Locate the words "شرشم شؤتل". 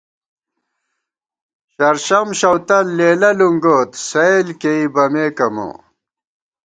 1.73-2.85